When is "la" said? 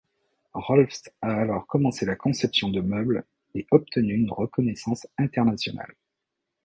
2.07-2.15